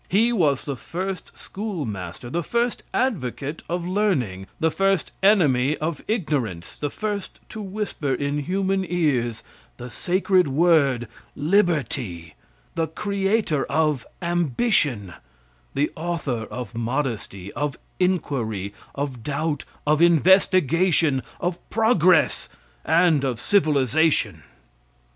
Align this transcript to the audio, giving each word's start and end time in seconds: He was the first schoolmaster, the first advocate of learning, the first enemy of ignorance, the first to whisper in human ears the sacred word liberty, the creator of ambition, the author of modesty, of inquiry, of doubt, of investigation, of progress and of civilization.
He 0.09 0.33
was 0.33 0.65
the 0.65 0.75
first 0.75 1.37
schoolmaster, 1.37 2.31
the 2.31 2.41
first 2.41 2.81
advocate 2.91 3.61
of 3.69 3.85
learning, 3.85 4.47
the 4.59 4.71
first 4.71 5.11
enemy 5.21 5.77
of 5.77 6.03
ignorance, 6.07 6.75
the 6.75 6.89
first 6.89 7.39
to 7.49 7.61
whisper 7.61 8.11
in 8.11 8.39
human 8.39 8.83
ears 8.83 9.43
the 9.77 9.91
sacred 9.91 10.47
word 10.47 11.07
liberty, 11.35 12.33
the 12.73 12.87
creator 12.87 13.63
of 13.65 14.07
ambition, 14.23 15.13
the 15.75 15.91
author 15.95 16.47
of 16.49 16.73
modesty, 16.73 17.53
of 17.53 17.77
inquiry, 17.99 18.73
of 18.95 19.21
doubt, 19.21 19.65
of 19.85 20.01
investigation, 20.01 21.21
of 21.39 21.59
progress 21.69 22.49
and 22.83 23.23
of 23.23 23.39
civilization. 23.39 24.41